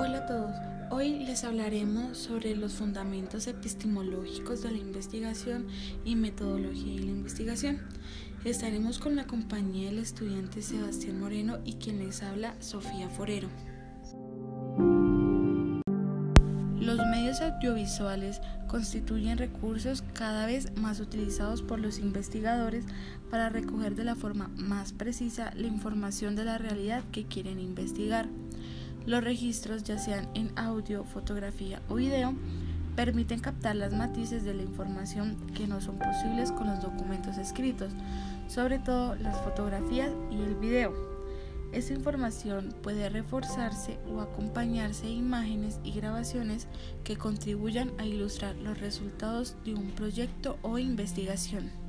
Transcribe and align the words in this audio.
Hola 0.00 0.18
a 0.18 0.26
todos, 0.26 0.54
hoy 0.90 1.24
les 1.24 1.42
hablaremos 1.42 2.16
sobre 2.16 2.54
los 2.54 2.74
fundamentos 2.74 3.48
epistemológicos 3.48 4.62
de 4.62 4.70
la 4.70 4.78
investigación 4.78 5.66
y 6.04 6.14
metodología 6.14 7.00
de 7.00 7.06
la 7.06 7.10
investigación. 7.10 7.80
Estaremos 8.44 9.00
con 9.00 9.16
la 9.16 9.26
compañía 9.26 9.86
del 9.90 9.98
estudiante 9.98 10.62
Sebastián 10.62 11.18
Moreno 11.18 11.58
y 11.64 11.74
quien 11.74 11.98
les 11.98 12.22
habla 12.22 12.54
Sofía 12.60 13.08
Forero. 13.08 13.48
Los 16.78 16.98
medios 17.08 17.40
audiovisuales 17.40 18.40
constituyen 18.68 19.36
recursos 19.36 20.04
cada 20.14 20.46
vez 20.46 20.76
más 20.76 21.00
utilizados 21.00 21.60
por 21.60 21.80
los 21.80 21.98
investigadores 21.98 22.84
para 23.32 23.48
recoger 23.48 23.96
de 23.96 24.04
la 24.04 24.14
forma 24.14 24.46
más 24.56 24.92
precisa 24.92 25.50
la 25.56 25.66
información 25.66 26.36
de 26.36 26.44
la 26.44 26.56
realidad 26.56 27.02
que 27.10 27.26
quieren 27.26 27.58
investigar. 27.58 28.28
Los 29.08 29.24
registros, 29.24 29.84
ya 29.84 29.96
sean 29.96 30.28
en 30.34 30.52
audio, 30.56 31.02
fotografía 31.02 31.80
o 31.88 31.94
video, 31.94 32.34
permiten 32.94 33.40
captar 33.40 33.74
las 33.74 33.94
matices 33.94 34.44
de 34.44 34.52
la 34.52 34.60
información 34.60 35.34
que 35.54 35.66
no 35.66 35.80
son 35.80 35.98
posibles 35.98 36.52
con 36.52 36.66
los 36.66 36.82
documentos 36.82 37.38
escritos, 37.38 37.94
sobre 38.48 38.78
todo 38.78 39.14
las 39.14 39.40
fotografías 39.40 40.10
y 40.30 40.42
el 40.42 40.56
video. 40.56 40.92
Esta 41.72 41.94
información 41.94 42.74
puede 42.82 43.08
reforzarse 43.08 43.98
o 44.14 44.20
acompañarse 44.20 45.06
de 45.06 45.12
imágenes 45.12 45.80
y 45.84 45.92
grabaciones 45.92 46.68
que 47.02 47.16
contribuyan 47.16 47.92
a 47.96 48.04
ilustrar 48.04 48.56
los 48.56 48.78
resultados 48.78 49.56
de 49.64 49.74
un 49.74 49.90
proyecto 49.92 50.58
o 50.60 50.78
investigación. 50.78 51.87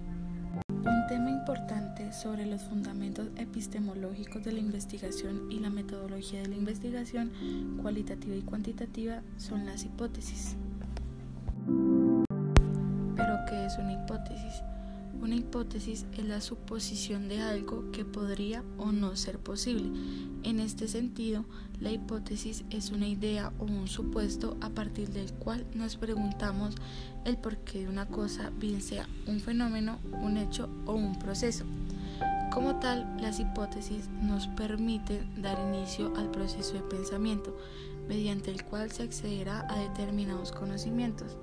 Tema 1.09 1.31
importante 1.31 2.13
sobre 2.13 2.45
los 2.45 2.61
fundamentos 2.61 3.29
epistemológicos 3.35 4.43
de 4.43 4.51
la 4.51 4.59
investigación 4.59 5.51
y 5.51 5.59
la 5.59 5.71
metodología 5.71 6.43
de 6.43 6.49
la 6.49 6.55
investigación 6.55 7.31
cualitativa 7.81 8.35
y 8.35 8.43
cuantitativa 8.43 9.23
son 9.37 9.65
las 9.65 9.85
hipótesis. 9.85 10.55
¿Pero 13.15 13.39
qué 13.49 13.65
es 13.65 13.75
una 13.79 13.93
hipótesis? 13.93 14.61
Una 15.21 15.35
hipótesis 15.35 16.05
es 16.17 16.25
la 16.25 16.39
suposición 16.41 17.27
de 17.27 17.41
algo 17.41 17.91
que 17.91 18.05
podría 18.05 18.63
o 18.77 18.91
no 18.91 19.15
ser 19.15 19.37
posible. 19.39 19.91
En 20.43 20.59
este 20.59 20.87
sentido, 20.87 21.45
la 21.79 21.91
hipótesis 21.91 22.63
es 22.69 22.91
una 22.91 23.07
idea 23.07 23.51
o 23.59 23.65
un 23.65 23.87
supuesto 23.87 24.57
a 24.61 24.69
partir 24.69 25.09
del 25.09 25.33
cual 25.33 25.65
nos 25.73 25.97
preguntamos 25.97 26.75
el 27.25 27.37
porqué 27.37 27.79
de 27.79 27.89
una 27.89 28.07
cosa, 28.07 28.51
bien 28.59 28.81
sea 28.81 29.07
un 29.27 29.39
fenómeno, 29.39 29.99
un 30.21 30.37
hecho 30.37 30.69
o 30.85 30.93
un 30.93 31.19
proceso. 31.19 31.65
Como 32.51 32.79
tal, 32.79 33.05
las 33.21 33.39
hipótesis 33.39 34.09
nos 34.23 34.47
permiten 34.47 35.41
dar 35.41 35.59
inicio 35.73 36.13
al 36.15 36.31
proceso 36.31 36.73
de 36.73 36.81
pensamiento, 36.81 37.55
mediante 38.07 38.49
el 38.51 38.63
cual 38.63 38.91
se 38.91 39.03
accederá 39.03 39.67
a 39.69 39.79
determinados 39.79 40.51
conocimientos. 40.51 41.37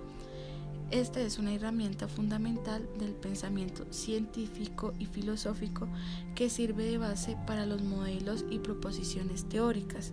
Esta 0.92 1.20
es 1.20 1.38
una 1.38 1.52
herramienta 1.52 2.06
fundamental 2.06 2.88
del 2.96 3.12
pensamiento 3.12 3.84
científico 3.90 4.92
y 5.00 5.06
filosófico 5.06 5.88
que 6.36 6.48
sirve 6.48 6.84
de 6.84 6.96
base 6.96 7.36
para 7.44 7.66
los 7.66 7.82
modelos 7.82 8.44
y 8.50 8.60
proposiciones 8.60 9.48
teóricas 9.48 10.12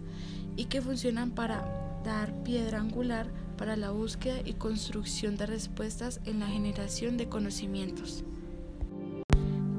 y 0.56 0.66
que 0.66 0.82
funcionan 0.82 1.30
para 1.30 2.02
dar 2.04 2.34
piedra 2.44 2.80
angular 2.80 3.32
para 3.56 3.76
la 3.76 3.92
búsqueda 3.92 4.40
y 4.44 4.54
construcción 4.54 5.38
de 5.38 5.46
respuestas 5.46 6.20
en 6.26 6.40
la 6.40 6.48
generación 6.48 7.18
de 7.18 7.30
conocimientos. 7.30 8.24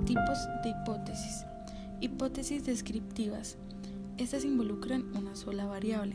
Tipos 0.06 0.38
de 0.62 0.70
hipótesis. 0.70 1.44
Hipótesis 2.00 2.64
descriptivas. 2.64 3.56
Estas 4.16 4.44
involucran 4.44 5.04
una 5.16 5.34
sola 5.34 5.64
variable 5.64 6.14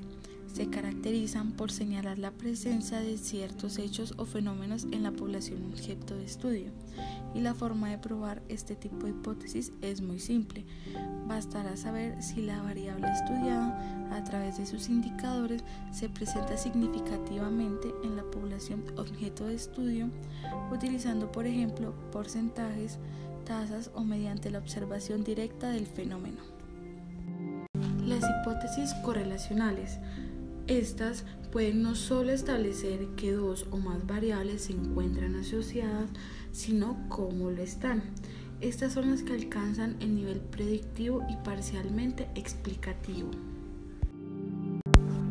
se 0.53 0.69
caracterizan 0.69 1.52
por 1.52 1.72
señalar 1.72 2.17
la 2.17 2.31
presencia 2.31 3.00
de 3.00 3.17
ciertos 3.17 3.78
hechos 3.78 4.14
o 4.17 4.25
fenómenos 4.25 4.86
en 4.92 5.03
la 5.03 5.11
población 5.11 5.66
objeto 5.72 6.16
de 6.16 6.25
estudio. 6.25 6.72
Y 7.33 7.42
la 7.42 7.53
forma 7.53 7.89
de 7.89 7.98
probar 7.98 8.42
este 8.49 8.76
tipo 8.76 9.05
de 9.05 9.11
hipótesis 9.11 9.71
es 9.82 10.02
muy 10.02 10.20
simple. 10.20 10.65
Bastará 11.27 11.77
saber 11.77 12.21
si 12.21 12.42
la 12.42 12.61
variable 12.61 13.08
estudiada 13.11 14.09
a 14.11 14.23
través 14.23 14.58
de 14.58 14.65
sus 14.65 14.89
indicadores 14.89 15.64
se 15.92 16.09
presenta 16.09 16.58
significativamente 16.58 17.93
en 18.04 18.15
la 18.15 18.23
población 18.23 18.83
objeto 18.98 19.45
de 19.45 19.55
estudio, 19.55 20.09
utilizando 20.71 21.32
por 21.32 21.45
ejemplo 21.45 21.93
porcentajes, 22.11 22.98
tasas 23.45 23.92
o 23.93 24.04
mediante 24.04 24.49
la 24.49 24.59
observación 24.59 25.23
directa 25.23 25.70
del 25.70 25.86
fenómeno. 25.86 26.42
Las 28.05 28.23
hipótesis 28.23 28.93
correlacionales 29.04 29.99
estas 30.69 31.25
pueden 31.52 31.81
no 31.81 31.95
solo 31.95 32.31
establecer 32.31 33.07
que 33.15 33.31
dos 33.31 33.65
o 33.71 33.77
más 33.77 34.05
variables 34.05 34.65
se 34.65 34.73
encuentran 34.73 35.35
asociadas, 35.35 36.11
sino 36.52 36.95
cómo 37.09 37.49
lo 37.49 37.61
están. 37.61 38.03
Estas 38.61 38.93
son 38.93 39.09
las 39.09 39.23
que 39.23 39.33
alcanzan 39.33 39.97
el 39.99 40.13
nivel 40.13 40.39
predictivo 40.39 41.25
y 41.27 41.35
parcialmente 41.37 42.27
explicativo. 42.35 43.31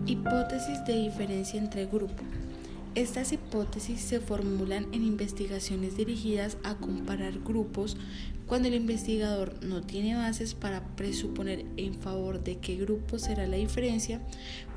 Hipótesis 0.07 0.85
de 0.87 0.95
diferencia 0.95 1.61
entre 1.61 1.87
grupos. 1.87 2.27
Estas 2.95 3.33
hipótesis 3.33 4.01
se 4.01 4.19
formulan 4.21 4.87
en 4.93 5.05
investigaciones 5.05 5.97
dirigidas 5.97 6.57
a 6.65 6.75
comparar 6.75 7.39
grupos 7.41 7.97
cuando 8.47 8.69
el 8.69 8.75
investigador 8.75 9.55
no 9.63 9.83
tiene 9.83 10.17
bases 10.17 10.55
para 10.55 10.83
presuponer 10.97 11.67
en 11.77 11.95
favor 11.95 12.43
de 12.43 12.57
qué 12.57 12.77
grupo 12.77 13.19
será 13.19 13.47
la 13.47 13.57
diferencia, 13.57 14.21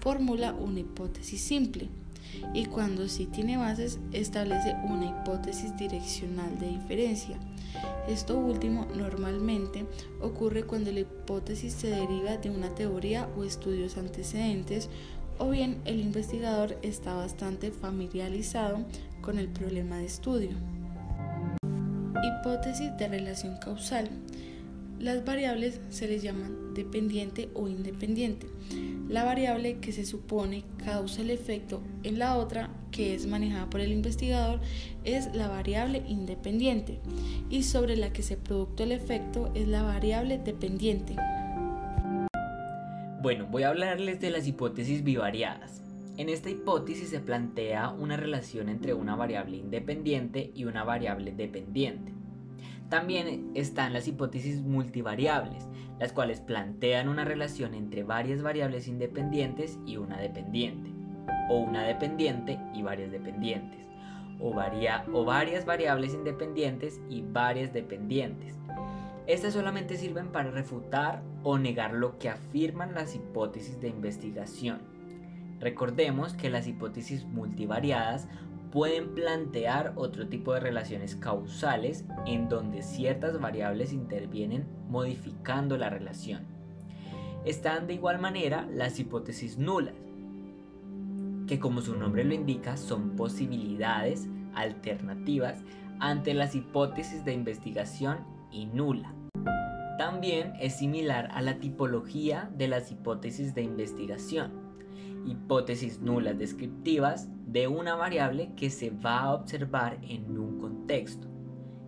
formula 0.01 0.53
una 0.53 0.81
hipótesis 0.81 1.41
simple. 1.41 1.89
Y 2.53 2.65
cuando 2.65 3.07
sí 3.07 3.25
tiene 3.25 3.57
bases, 3.57 3.99
establece 4.11 4.75
una 4.83 5.07
hipótesis 5.07 5.75
direccional 5.77 6.59
de 6.59 6.67
diferencia. 6.67 7.37
Esto 8.07 8.37
último 8.37 8.87
normalmente 8.95 9.85
ocurre 10.19 10.63
cuando 10.63 10.91
la 10.91 11.01
hipótesis 11.01 11.73
se 11.73 11.87
deriva 11.87 12.37
de 12.37 12.49
una 12.49 12.73
teoría 12.75 13.29
o 13.37 13.43
estudios 13.43 13.97
antecedentes 13.97 14.89
o 15.41 15.49
bien 15.49 15.81
el 15.85 15.99
investigador 15.99 16.77
está 16.83 17.15
bastante 17.15 17.71
familiarizado 17.71 18.85
con 19.21 19.39
el 19.39 19.47
problema 19.47 19.97
de 19.97 20.05
estudio. 20.05 20.51
Hipótesis 22.23 22.95
de 22.99 23.07
relación 23.07 23.57
causal. 23.57 24.07
Las 24.99 25.25
variables 25.25 25.79
se 25.89 26.07
les 26.07 26.21
llaman 26.21 26.75
dependiente 26.75 27.49
o 27.55 27.67
independiente. 27.67 28.45
La 29.09 29.23
variable 29.23 29.79
que 29.79 29.91
se 29.91 30.05
supone 30.05 30.63
causa 30.85 31.23
el 31.23 31.31
efecto 31.31 31.81
en 32.03 32.19
la 32.19 32.37
otra, 32.37 32.69
que 32.91 33.15
es 33.15 33.25
manejada 33.25 33.67
por 33.67 33.81
el 33.81 33.91
investigador, 33.91 34.59
es 35.05 35.33
la 35.33 35.47
variable 35.47 36.03
independiente 36.07 36.99
y 37.49 37.63
sobre 37.63 37.97
la 37.97 38.13
que 38.13 38.21
se 38.21 38.37
produce 38.37 38.83
el 38.83 38.91
efecto 38.91 39.51
es 39.55 39.67
la 39.67 39.81
variable 39.81 40.37
dependiente. 40.37 41.15
Bueno, 43.21 43.45
voy 43.45 43.61
a 43.61 43.69
hablarles 43.69 44.19
de 44.19 44.31
las 44.31 44.47
hipótesis 44.47 45.03
bivariadas. 45.03 45.83
En 46.17 46.27
esta 46.27 46.49
hipótesis 46.49 47.09
se 47.09 47.19
plantea 47.19 47.89
una 47.89 48.17
relación 48.17 48.67
entre 48.67 48.95
una 48.95 49.15
variable 49.15 49.57
independiente 49.57 50.51
y 50.55 50.65
una 50.65 50.83
variable 50.83 51.31
dependiente. 51.31 52.13
También 52.89 53.51
están 53.53 53.93
las 53.93 54.07
hipótesis 54.07 54.63
multivariables, 54.63 55.67
las 55.99 56.13
cuales 56.13 56.41
plantean 56.41 57.09
una 57.09 57.23
relación 57.23 57.75
entre 57.75 58.01
varias 58.01 58.41
variables 58.41 58.87
independientes 58.87 59.77
y 59.85 59.97
una 59.97 60.17
dependiente, 60.17 60.89
o 61.47 61.59
una 61.59 61.83
dependiente 61.83 62.59
y 62.73 62.81
varias 62.81 63.11
dependientes, 63.11 63.85
o, 64.39 64.49
o 64.49 65.25
varias 65.25 65.65
variables 65.67 66.15
independientes 66.15 66.99
y 67.07 67.21
varias 67.21 67.71
dependientes. 67.71 68.57
Estas 69.31 69.53
solamente 69.53 69.95
sirven 69.95 70.27
para 70.27 70.51
refutar 70.51 71.23
o 71.43 71.57
negar 71.57 71.93
lo 71.93 72.19
que 72.19 72.27
afirman 72.27 72.93
las 72.93 73.15
hipótesis 73.15 73.79
de 73.79 73.87
investigación. 73.87 74.79
Recordemos 75.61 76.33
que 76.33 76.49
las 76.49 76.67
hipótesis 76.67 77.23
multivariadas 77.23 78.27
pueden 78.73 79.15
plantear 79.15 79.93
otro 79.95 80.27
tipo 80.27 80.53
de 80.53 80.59
relaciones 80.59 81.15
causales 81.15 82.03
en 82.25 82.49
donde 82.49 82.81
ciertas 82.81 83.39
variables 83.39 83.93
intervienen 83.93 84.67
modificando 84.89 85.77
la 85.77 85.89
relación. 85.89 86.41
Están 87.45 87.87
de 87.87 87.93
igual 87.93 88.19
manera 88.19 88.67
las 88.69 88.99
hipótesis 88.99 89.57
nulas, 89.57 89.95
que 91.47 91.57
como 91.57 91.79
su 91.79 91.95
nombre 91.95 92.25
lo 92.25 92.33
indica 92.33 92.75
son 92.75 93.15
posibilidades 93.15 94.27
alternativas 94.55 95.63
ante 96.01 96.33
las 96.33 96.53
hipótesis 96.53 97.23
de 97.23 97.31
investigación 97.31 98.17
y 98.51 98.65
nula. 98.65 99.15
También 100.21 100.53
es 100.59 100.75
similar 100.75 101.29
a 101.33 101.41
la 101.41 101.57
tipología 101.57 102.51
de 102.55 102.67
las 102.67 102.91
hipótesis 102.91 103.55
de 103.55 103.63
investigación, 103.63 104.51
hipótesis 105.25 105.99
nulas 105.99 106.37
descriptivas 106.37 107.27
de 107.47 107.67
una 107.67 107.95
variable 107.95 108.53
que 108.55 108.69
se 108.69 108.91
va 108.91 109.21
a 109.21 109.33
observar 109.33 109.97
en 110.03 110.37
un 110.37 110.59
contexto, 110.59 111.27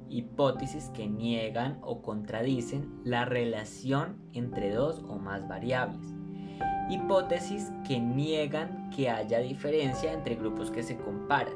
hipótesis 0.10 0.90
que 0.96 1.06
niegan 1.06 1.78
o 1.84 2.02
contradicen 2.02 3.00
la 3.04 3.24
relación 3.24 4.18
entre 4.34 4.74
dos 4.74 5.04
o 5.08 5.20
más 5.20 5.48
variables, 5.48 6.16
Hipótesis 6.90 7.72
que 7.88 8.00
niegan 8.00 8.90
que 8.90 9.12
haya 9.12 9.42
diferencia 9.42 10.12
entre 10.12 10.38
grupos 10.38 10.72
que 10.72 10.82
se 10.82 10.98
comparan, 10.98 11.54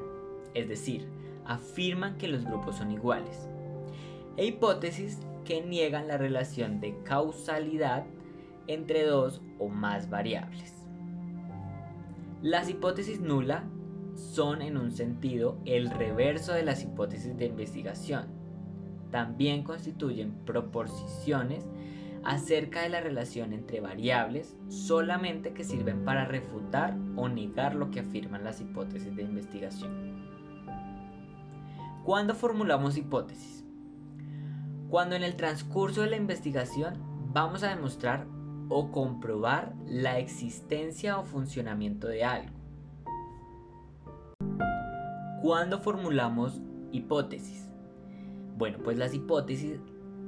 es 0.54 0.70
decir, 0.70 1.10
afirman 1.44 2.20
que 2.20 2.28
los 2.28 2.46
grupos 2.46 2.76
son 2.76 2.92
iguales. 2.92 3.50
E 4.38 4.46
hipótesis 4.46 5.18
que 5.48 5.62
niegan 5.62 6.10
la 6.10 6.18
relación 6.18 6.82
de 6.82 7.02
causalidad 7.04 8.04
entre 8.68 9.04
dos 9.04 9.42
o 9.60 9.70
más 9.70 10.10
variables. 10.10 10.86
Las 12.42 12.70
hipótesis 12.70 13.22
nulas 13.22 13.64
son 14.18 14.62
en 14.62 14.76
un 14.76 14.92
sentido 14.92 15.58
el 15.64 15.90
reverso 15.90 16.52
de 16.52 16.64
las 16.64 16.84
hipótesis 16.84 17.38
de 17.38 17.46
investigación. 17.46 18.26
También 19.10 19.64
constituyen 19.64 20.34
proposiciones 20.46 21.66
acerca 22.26 22.82
de 22.82 22.90
la 22.90 23.00
relación 23.00 23.54
entre 23.54 23.80
variables 23.80 24.58
solamente 24.68 25.54
que 25.54 25.64
sirven 25.64 26.04
para 26.04 26.26
refutar 26.26 26.98
o 27.16 27.30
negar 27.30 27.74
lo 27.74 27.90
que 27.90 28.02
afirman 28.02 28.44
las 28.44 28.60
hipótesis 28.60 29.16
de 29.16 29.24
investigación. 29.24 30.18
¿Cuándo 32.04 32.36
formulamos 32.36 32.98
hipótesis? 32.98 33.57
Cuando 34.90 35.16
en 35.16 35.24
el 35.24 35.36
transcurso 35.36 36.02
de 36.02 36.10
la 36.10 36.16
investigación 36.16 36.96
vamos 37.34 37.62
a 37.64 37.70
demostrar 37.70 38.26
o 38.70 38.90
comprobar 38.90 39.74
la 39.86 40.18
existencia 40.18 41.20
o 41.20 41.24
funcionamiento 41.24 42.08
de 42.08 42.24
algo. 42.24 42.56
¿Cuándo 45.42 45.80
formulamos 45.80 46.62
hipótesis? 46.94 47.70
Bueno, 48.58 48.80
pues 48.82 48.98
las 48.98 49.14
hipótesis 49.14 49.80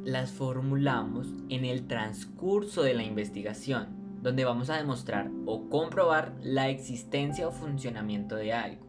las 0.03 0.31
formulamos 0.31 1.33
en 1.49 1.63
el 1.63 1.87
transcurso 1.87 2.83
de 2.83 2.93
la 2.93 3.03
investigación, 3.03 4.19
donde 4.21 4.43
vamos 4.43 4.69
a 4.69 4.77
demostrar 4.77 5.31
o 5.45 5.69
comprobar 5.69 6.33
la 6.41 6.67
existencia 6.69 7.47
o 7.47 7.51
funcionamiento 7.51 8.35
de 8.35 8.53
algo, 8.53 8.85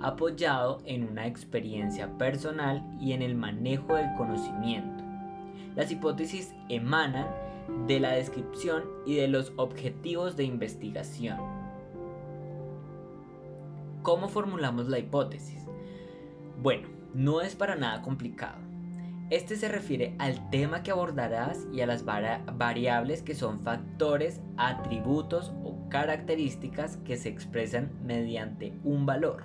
apoyado 0.00 0.82
en 0.84 1.08
una 1.08 1.26
experiencia 1.26 2.18
personal 2.18 2.84
y 3.00 3.12
en 3.12 3.22
el 3.22 3.36
manejo 3.36 3.94
del 3.94 4.12
conocimiento. 4.16 4.93
Las 5.76 5.90
hipótesis 5.90 6.54
emanan 6.68 7.26
de 7.86 7.98
la 7.98 8.12
descripción 8.12 8.84
y 9.06 9.16
de 9.16 9.28
los 9.28 9.52
objetivos 9.56 10.36
de 10.36 10.44
investigación. 10.44 11.38
¿Cómo 14.02 14.28
formulamos 14.28 14.88
la 14.88 14.98
hipótesis? 14.98 15.64
Bueno, 16.62 16.88
no 17.14 17.40
es 17.40 17.54
para 17.56 17.74
nada 17.74 18.02
complicado. 18.02 18.58
Este 19.30 19.56
se 19.56 19.68
refiere 19.68 20.14
al 20.18 20.50
tema 20.50 20.82
que 20.82 20.90
abordarás 20.90 21.66
y 21.72 21.80
a 21.80 21.86
las 21.86 22.04
variables 22.04 23.22
que 23.22 23.34
son 23.34 23.60
factores, 23.60 24.42
atributos 24.58 25.52
o 25.64 25.88
características 25.88 26.98
que 26.98 27.16
se 27.16 27.30
expresan 27.30 27.90
mediante 28.04 28.74
un 28.84 29.06
valor. 29.06 29.44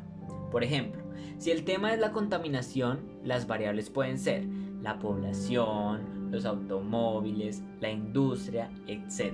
Por 0.51 0.63
ejemplo, 0.63 1.01
si 1.37 1.51
el 1.51 1.63
tema 1.63 1.93
es 1.93 1.99
la 1.99 2.11
contaminación, 2.11 2.99
las 3.23 3.47
variables 3.47 3.89
pueden 3.89 4.19
ser 4.19 4.45
la 4.81 4.99
población, 4.99 6.19
los 6.29 6.45
automóviles, 6.45 7.63
la 7.79 7.89
industria, 7.89 8.69
etc. 8.87 9.33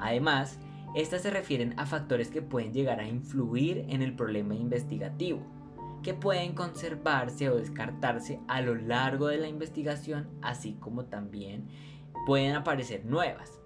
Además, 0.00 0.58
estas 0.94 1.22
se 1.22 1.30
refieren 1.30 1.74
a 1.76 1.86
factores 1.86 2.30
que 2.30 2.42
pueden 2.42 2.72
llegar 2.72 3.00
a 3.00 3.08
influir 3.08 3.84
en 3.88 4.02
el 4.02 4.14
problema 4.14 4.54
investigativo, 4.54 5.40
que 6.02 6.14
pueden 6.14 6.54
conservarse 6.54 7.50
o 7.50 7.56
descartarse 7.56 8.40
a 8.48 8.62
lo 8.62 8.74
largo 8.74 9.28
de 9.28 9.38
la 9.38 9.48
investigación, 9.48 10.28
así 10.40 10.74
como 10.74 11.04
también 11.04 11.68
pueden 12.26 12.54
aparecer 12.54 13.04
nuevas. 13.04 13.60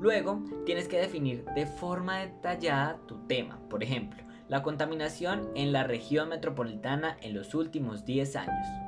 Luego, 0.00 0.42
tienes 0.66 0.88
que 0.88 0.98
definir 0.98 1.44
de 1.54 1.66
forma 1.66 2.18
detallada 2.18 2.98
tu 3.06 3.26
tema, 3.26 3.58
por 3.68 3.82
ejemplo, 3.82 4.22
la 4.48 4.62
contaminación 4.62 5.48
en 5.54 5.72
la 5.72 5.84
región 5.84 6.28
metropolitana 6.28 7.16
en 7.22 7.34
los 7.34 7.54
últimos 7.54 8.04
10 8.04 8.36
años. 8.36 8.83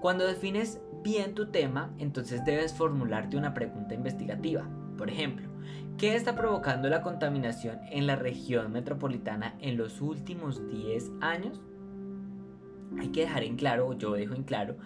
Cuando 0.00 0.26
defines 0.26 0.80
bien 1.02 1.34
tu 1.34 1.46
tema, 1.46 1.92
entonces 1.98 2.44
debes 2.44 2.72
formularte 2.72 3.36
una 3.36 3.52
pregunta 3.52 3.94
investigativa. 3.94 4.68
Por 4.96 5.10
ejemplo, 5.10 5.48
¿qué 5.96 6.14
está 6.14 6.36
provocando 6.36 6.88
la 6.88 7.02
contaminación 7.02 7.80
en 7.90 8.06
la 8.06 8.14
región 8.14 8.70
metropolitana 8.70 9.56
en 9.60 9.76
los 9.76 10.00
últimos 10.00 10.68
10 10.68 11.10
años? 11.20 11.60
Hay 12.98 13.08
que 13.08 13.22
dejar 13.22 13.42
en 13.42 13.56
claro, 13.56 13.88
o 13.88 13.92
yo 13.94 14.12
dejo 14.12 14.34
en 14.34 14.44
claro, 14.44 14.76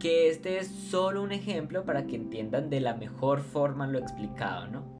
que 0.00 0.28
este 0.28 0.58
es 0.58 0.66
solo 0.66 1.22
un 1.22 1.32
ejemplo 1.32 1.84
para 1.84 2.06
que 2.06 2.16
entiendan 2.16 2.68
de 2.68 2.80
la 2.80 2.94
mejor 2.94 3.40
forma 3.40 3.86
lo 3.86 3.98
explicado, 3.98 4.66
¿no? 4.66 4.98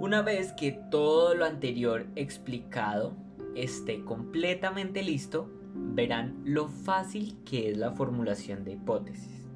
Una 0.00 0.22
vez 0.22 0.52
que 0.52 0.72
todo 0.90 1.34
lo 1.34 1.44
anterior 1.44 2.06
explicado 2.14 3.16
esté 3.56 4.04
completamente 4.04 5.02
listo, 5.02 5.50
verán 5.74 6.40
lo 6.44 6.68
fácil 6.68 7.36
que 7.44 7.70
es 7.70 7.76
la 7.76 7.92
formulación 7.92 8.64
de 8.64 8.72
hipótesis. 8.72 9.46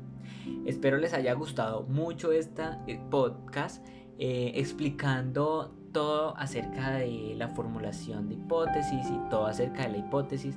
Espero 0.67 0.97
les 0.99 1.13
haya 1.15 1.33
gustado 1.35 1.85
mucho 1.85 2.33
este 2.33 2.65
podcast 3.11 3.85
eh, 4.19 4.53
explicando 4.57 5.75
todo 5.93 6.37
acerca 6.37 6.93
de 6.93 7.35
la 7.37 7.49
formulación 7.49 8.29
de 8.29 8.35
hipótesis 8.35 9.07
y 9.11 9.29
todo 9.31 9.47
acerca 9.47 9.83
de 9.83 9.91
la 9.91 9.99
hipótesis 9.99 10.57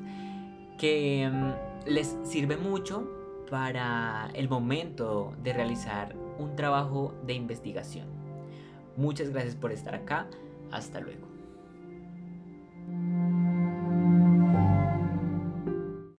que 0.78 1.30
mm, 1.31 1.90
les 1.90 2.18
sirve 2.24 2.58
mucho 2.58 3.10
para 3.50 4.30
el 4.34 4.50
momento 4.50 5.34
de 5.44 5.54
realizar 5.54 6.16
un 6.40 6.56
trabajo 6.56 7.13
de 7.25 7.34
investigación. 7.34 8.08
Muchas 8.98 9.30
gracias 9.30 9.56
por 9.56 9.72
estar 9.72 9.94
acá. 9.94 10.28
Hasta 10.72 11.00
luego. 11.00 11.35